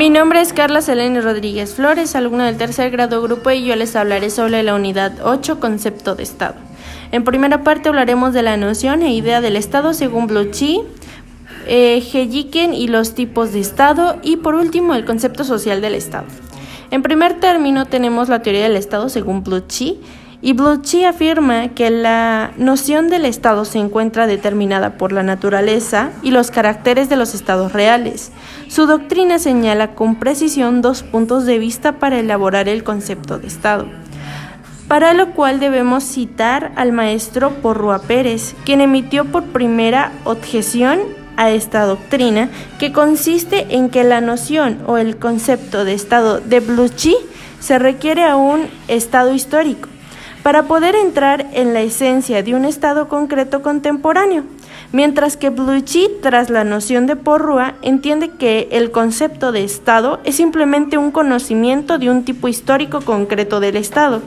Mi 0.00 0.08
nombre 0.08 0.40
es 0.40 0.54
Carla 0.54 0.80
Selene 0.80 1.20
Rodríguez 1.20 1.74
Flores, 1.74 2.16
alumna 2.16 2.46
del 2.46 2.56
tercer 2.56 2.90
grado 2.90 3.20
grupo 3.20 3.50
y 3.50 3.66
yo 3.66 3.76
les 3.76 3.94
hablaré 3.96 4.30
sobre 4.30 4.62
la 4.62 4.74
unidad 4.74 5.12
8, 5.22 5.60
concepto 5.60 6.14
de 6.14 6.22
Estado. 6.22 6.54
En 7.12 7.22
primera 7.22 7.62
parte 7.64 7.90
hablaremos 7.90 8.32
de 8.32 8.42
la 8.42 8.56
noción 8.56 9.02
e 9.02 9.12
idea 9.12 9.42
del 9.42 9.56
Estado 9.56 9.92
según 9.92 10.26
Bluchi, 10.26 10.80
eh, 11.66 12.02
y 12.72 12.88
los 12.88 13.14
tipos 13.14 13.52
de 13.52 13.60
Estado 13.60 14.16
y 14.22 14.38
por 14.38 14.54
último 14.54 14.94
el 14.94 15.04
concepto 15.04 15.44
social 15.44 15.82
del 15.82 15.94
Estado. 15.94 16.24
En 16.90 17.02
primer 17.02 17.38
término 17.38 17.84
tenemos 17.84 18.30
la 18.30 18.40
teoría 18.40 18.62
del 18.62 18.76
Estado 18.76 19.10
según 19.10 19.44
Bluchi 19.44 20.00
y 20.42 20.54
Bluchi 20.54 21.04
afirma 21.04 21.68
que 21.68 21.90
la 21.90 22.52
noción 22.56 23.08
del 23.08 23.26
Estado 23.26 23.64
se 23.64 23.78
encuentra 23.78 24.26
determinada 24.26 24.96
por 24.96 25.12
la 25.12 25.22
naturaleza 25.22 26.10
y 26.22 26.30
los 26.30 26.50
caracteres 26.50 27.08
de 27.08 27.16
los 27.16 27.34
estados 27.34 27.72
reales. 27.72 28.32
Su 28.68 28.86
doctrina 28.86 29.38
señala 29.38 29.94
con 29.94 30.16
precisión 30.16 30.80
dos 30.80 31.02
puntos 31.02 31.44
de 31.44 31.58
vista 31.58 31.98
para 31.98 32.18
elaborar 32.18 32.68
el 32.68 32.84
concepto 32.84 33.38
de 33.38 33.48
Estado, 33.48 33.86
para 34.88 35.12
lo 35.12 35.32
cual 35.32 35.60
debemos 35.60 36.04
citar 36.04 36.72
al 36.76 36.92
maestro 36.92 37.50
Porrua 37.60 38.00
Pérez, 38.00 38.54
quien 38.64 38.80
emitió 38.80 39.26
por 39.26 39.44
primera 39.44 40.12
objeción 40.24 41.00
a 41.36 41.50
esta 41.50 41.84
doctrina, 41.84 42.48
que 42.78 42.92
consiste 42.92 43.66
en 43.76 43.90
que 43.90 44.04
la 44.04 44.22
noción 44.22 44.78
o 44.86 44.96
el 44.96 45.16
concepto 45.18 45.84
de 45.84 45.92
Estado 45.92 46.40
de 46.40 46.60
Bluchi 46.60 47.14
se 47.60 47.78
requiere 47.78 48.24
a 48.24 48.36
un 48.36 48.68
Estado 48.88 49.34
histórico 49.34 49.90
para 50.42 50.64
poder 50.64 50.94
entrar 50.94 51.46
en 51.52 51.74
la 51.74 51.82
esencia 51.82 52.42
de 52.42 52.54
un 52.54 52.64
estado 52.64 53.08
concreto 53.08 53.62
contemporáneo, 53.62 54.44
mientras 54.92 55.36
que 55.36 55.50
Bluchy, 55.50 56.08
tras 56.22 56.50
la 56.50 56.64
noción 56.64 57.06
de 57.06 57.16
Porrua, 57.16 57.74
entiende 57.82 58.30
que 58.30 58.68
el 58.72 58.90
concepto 58.90 59.52
de 59.52 59.64
estado 59.64 60.20
es 60.24 60.36
simplemente 60.36 60.98
un 60.98 61.10
conocimiento 61.10 61.98
de 61.98 62.10
un 62.10 62.24
tipo 62.24 62.48
histórico 62.48 63.00
concreto 63.00 63.60
del 63.60 63.76
estado. 63.76 64.22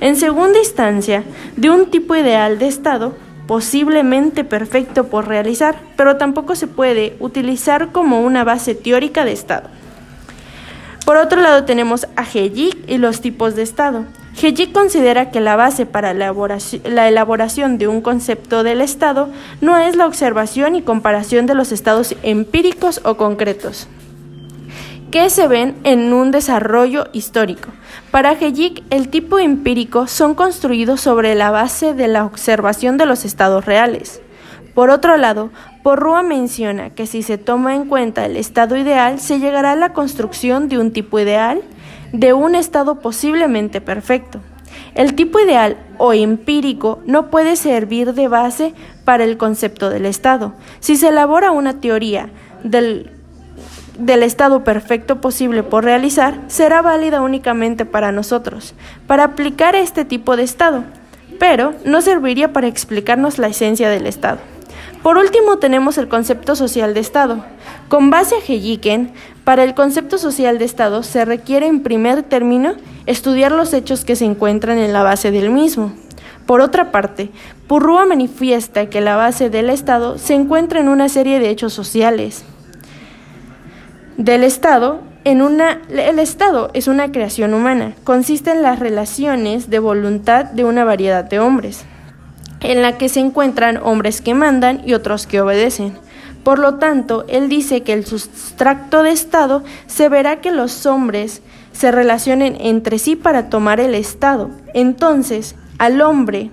En 0.00 0.16
segunda 0.16 0.58
instancia, 0.58 1.24
de 1.56 1.70
un 1.70 1.90
tipo 1.90 2.14
ideal 2.14 2.58
de 2.58 2.68
estado, 2.68 3.14
posiblemente 3.46 4.44
perfecto 4.44 5.04
por 5.04 5.28
realizar, 5.28 5.76
pero 5.96 6.16
tampoco 6.16 6.54
se 6.54 6.66
puede 6.66 7.16
utilizar 7.20 7.92
como 7.92 8.20
una 8.20 8.44
base 8.44 8.74
teórica 8.74 9.24
de 9.24 9.32
estado. 9.32 9.70
Por 11.06 11.16
otro 11.16 11.40
lado 11.40 11.64
tenemos 11.64 12.08
a 12.16 12.26
y 12.34 12.98
los 12.98 13.20
tipos 13.20 13.54
de 13.54 13.62
estado. 13.62 14.04
Hejik 14.40 14.72
considera 14.72 15.30
que 15.30 15.40
la 15.40 15.56
base 15.56 15.86
para 15.86 16.12
la 16.12 17.08
elaboración 17.08 17.78
de 17.78 17.88
un 17.88 18.02
concepto 18.02 18.62
del 18.62 18.82
estado 18.82 19.30
no 19.62 19.78
es 19.78 19.96
la 19.96 20.06
observación 20.06 20.76
y 20.76 20.82
comparación 20.82 21.46
de 21.46 21.54
los 21.54 21.72
estados 21.72 22.14
empíricos 22.22 23.00
o 23.04 23.16
concretos 23.16 23.88
que 25.10 25.30
se 25.30 25.46
ven 25.46 25.76
en 25.84 26.12
un 26.12 26.30
desarrollo 26.30 27.06
histórico. 27.12 27.70
Para 28.10 28.32
Hejik, 28.32 28.82
el 28.90 29.08
tipo 29.08 29.38
empírico 29.38 30.08
son 30.08 30.34
construidos 30.34 31.00
sobre 31.00 31.34
la 31.34 31.50
base 31.50 31.94
de 31.94 32.08
la 32.08 32.26
observación 32.26 32.98
de 32.98 33.06
los 33.06 33.24
estados 33.24 33.64
reales. 33.64 34.20
Por 34.74 34.90
otro 34.90 35.16
lado, 35.16 35.50
Porrúa 35.82 36.22
menciona 36.22 36.90
que 36.90 37.06
si 37.06 37.22
se 37.22 37.38
toma 37.38 37.74
en 37.74 37.86
cuenta 37.86 38.26
el 38.26 38.36
estado 38.36 38.76
ideal, 38.76 39.18
se 39.20 39.38
llegará 39.38 39.72
a 39.72 39.76
la 39.76 39.94
construcción 39.94 40.68
de 40.68 40.78
un 40.78 40.92
tipo 40.92 41.18
ideal 41.18 41.62
de 42.12 42.32
un 42.32 42.54
estado 42.54 43.00
posiblemente 43.00 43.80
perfecto. 43.80 44.40
El 44.94 45.14
tipo 45.14 45.38
ideal 45.40 45.76
o 45.98 46.12
empírico 46.12 47.00
no 47.06 47.30
puede 47.30 47.56
servir 47.56 48.14
de 48.14 48.28
base 48.28 48.74
para 49.04 49.24
el 49.24 49.36
concepto 49.36 49.90
del 49.90 50.06
estado. 50.06 50.54
Si 50.80 50.96
se 50.96 51.08
elabora 51.08 51.50
una 51.50 51.80
teoría 51.80 52.30
del, 52.62 53.10
del 53.98 54.22
estado 54.22 54.64
perfecto 54.64 55.20
posible 55.20 55.62
por 55.62 55.84
realizar, 55.84 56.40
será 56.46 56.82
válida 56.82 57.20
únicamente 57.20 57.84
para 57.84 58.12
nosotros, 58.12 58.74
para 59.06 59.24
aplicar 59.24 59.74
este 59.74 60.04
tipo 60.04 60.36
de 60.36 60.44
estado, 60.44 60.84
pero 61.38 61.74
no 61.84 62.00
serviría 62.00 62.52
para 62.52 62.66
explicarnos 62.66 63.38
la 63.38 63.48
esencia 63.48 63.90
del 63.90 64.06
estado. 64.06 64.38
Por 65.06 65.18
último, 65.18 65.58
tenemos 65.58 65.98
el 65.98 66.08
concepto 66.08 66.56
social 66.56 66.92
de 66.92 66.98
Estado. 66.98 67.44
Con 67.86 68.10
base 68.10 68.34
a 68.34 68.38
Heyiken, 68.40 69.12
para 69.44 69.62
el 69.62 69.72
concepto 69.72 70.18
social 70.18 70.58
de 70.58 70.64
Estado 70.64 71.04
se 71.04 71.24
requiere 71.24 71.68
en 71.68 71.84
primer 71.84 72.24
término 72.24 72.74
estudiar 73.06 73.52
los 73.52 73.72
hechos 73.72 74.04
que 74.04 74.16
se 74.16 74.24
encuentran 74.24 74.78
en 74.78 74.92
la 74.92 75.04
base 75.04 75.30
del 75.30 75.50
mismo. 75.50 75.92
Por 76.44 76.60
otra 76.60 76.90
parte, 76.90 77.30
Purrúa 77.68 78.04
manifiesta 78.04 78.86
que 78.86 79.00
la 79.00 79.14
base 79.14 79.48
del 79.48 79.70
Estado 79.70 80.18
se 80.18 80.34
encuentra 80.34 80.80
en 80.80 80.88
una 80.88 81.08
serie 81.08 81.38
de 81.38 81.50
hechos 81.50 81.72
sociales. 81.72 82.44
Del 84.16 84.42
Estado, 84.42 85.02
en 85.22 85.40
una, 85.40 85.82
el 85.88 86.18
Estado 86.18 86.70
es 86.74 86.88
una 86.88 87.12
creación 87.12 87.54
humana, 87.54 87.94
consiste 88.02 88.50
en 88.50 88.62
las 88.62 88.80
relaciones 88.80 89.70
de 89.70 89.78
voluntad 89.78 90.46
de 90.46 90.64
una 90.64 90.82
variedad 90.82 91.22
de 91.22 91.38
hombres 91.38 91.84
en 92.60 92.82
la 92.82 92.98
que 92.98 93.08
se 93.08 93.20
encuentran 93.20 93.78
hombres 93.78 94.20
que 94.20 94.34
mandan 94.34 94.82
y 94.84 94.94
otros 94.94 95.26
que 95.26 95.40
obedecen. 95.40 95.94
Por 96.42 96.58
lo 96.58 96.76
tanto, 96.76 97.24
él 97.28 97.48
dice 97.48 97.82
que 97.82 97.92
el 97.92 98.06
sustracto 98.06 99.02
de 99.02 99.10
Estado 99.10 99.64
se 99.86 100.08
verá 100.08 100.40
que 100.40 100.52
los 100.52 100.86
hombres 100.86 101.42
se 101.72 101.90
relacionen 101.90 102.56
entre 102.60 102.98
sí 102.98 103.16
para 103.16 103.50
tomar 103.50 103.80
el 103.80 103.94
Estado. 103.94 104.50
Entonces, 104.72 105.56
al 105.78 106.00
hombre 106.00 106.50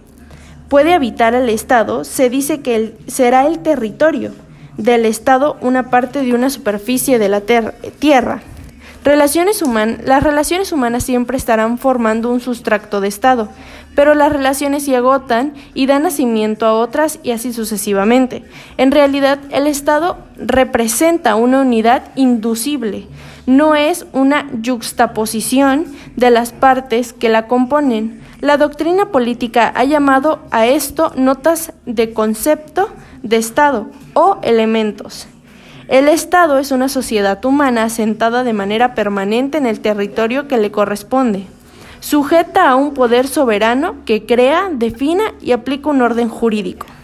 puede 0.68 0.94
habitar 0.94 1.36
el 1.36 1.50
Estado, 1.50 2.04
se 2.04 2.30
dice 2.30 2.62
que 2.62 2.96
será 3.08 3.46
el 3.46 3.60
territorio 3.60 4.32
del 4.78 5.06
Estado 5.06 5.58
una 5.62 5.90
parte 5.90 6.24
de 6.24 6.34
una 6.34 6.50
superficie 6.50 7.20
de 7.20 7.30
la 7.30 7.42
tierra. 7.42 8.42
Relaciones 9.04 9.62
las 10.06 10.24
relaciones 10.24 10.72
humanas 10.72 11.04
siempre 11.04 11.36
estarán 11.36 11.78
formando 11.78 12.32
un 12.32 12.40
sustracto 12.40 13.02
de 13.02 13.10
Estado, 13.10 13.50
pero 13.96 14.16
las 14.16 14.32
relaciones 14.32 14.86
se 14.86 14.96
agotan 14.96 15.54
y 15.74 15.88
dan 15.88 16.04
nacimiento 16.04 16.66
a 16.66 16.74
otras 16.74 17.20
y 17.22 17.32
así 17.32 17.52
sucesivamente. 17.52 18.46
En 18.78 18.92
realidad, 18.92 19.40
el 19.52 19.68
Estado 19.68 20.20
representa 20.38 21.36
una 21.36 21.62
unidad 21.62 22.04
inducible, 22.16 23.08
no 23.46 23.76
es 23.76 24.06
una 24.14 24.50
yuxtaposición 24.62 25.86
de 26.16 26.30
las 26.30 26.54
partes 26.54 27.12
que 27.12 27.28
la 27.28 27.48
componen. 27.48 28.22
La 28.40 28.56
doctrina 28.56 29.08
política 29.08 29.74
ha 29.76 29.84
llamado 29.84 30.40
a 30.52 30.66
esto 30.66 31.12
notas 31.18 31.74
de 31.86 32.14
concepto 32.14 32.90
de 33.22 33.36
Estado 33.36 33.88
o 34.14 34.38
elementos. 34.44 35.28
El 35.88 36.08
Estado 36.08 36.60
es 36.60 36.72
una 36.72 36.88
sociedad 36.88 37.44
humana 37.44 37.84
asentada 37.84 38.44
de 38.44 38.54
manera 38.54 38.96
permanente 38.96 39.58
en 39.58 39.66
el 39.66 39.82
territorio 39.82 40.48
que 40.48 40.58
le 40.58 40.72
corresponde, 40.72 41.46
sujeta 42.00 42.70
a 42.70 42.76
un 42.76 42.94
poder 42.94 43.28
soberano 43.28 43.96
que 44.06 44.26
crea, 44.26 44.70
defina 44.72 45.34
y 45.42 45.52
aplica 45.52 45.90
un 45.90 46.02
orden 46.02 46.30
jurídico. 46.30 46.86